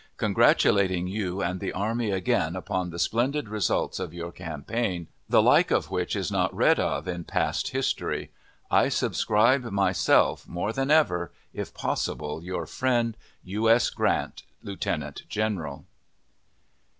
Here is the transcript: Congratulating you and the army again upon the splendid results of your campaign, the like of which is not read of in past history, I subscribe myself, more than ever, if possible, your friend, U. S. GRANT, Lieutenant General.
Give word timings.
Congratulating 0.17 1.05
you 1.05 1.41
and 1.43 1.59
the 1.59 1.71
army 1.73 2.09
again 2.09 2.55
upon 2.55 2.89
the 2.89 2.97
splendid 2.97 3.47
results 3.47 3.99
of 3.99 4.15
your 4.15 4.31
campaign, 4.31 5.05
the 5.29 5.43
like 5.43 5.69
of 5.69 5.91
which 5.91 6.15
is 6.15 6.31
not 6.31 6.51
read 6.55 6.79
of 6.79 7.07
in 7.07 7.23
past 7.23 7.67
history, 7.67 8.31
I 8.71 8.89
subscribe 8.89 9.61
myself, 9.65 10.47
more 10.47 10.73
than 10.73 10.89
ever, 10.89 11.31
if 11.53 11.71
possible, 11.75 12.43
your 12.43 12.65
friend, 12.65 13.15
U. 13.43 13.69
S. 13.69 13.91
GRANT, 13.91 14.41
Lieutenant 14.63 15.21
General. 15.29 15.85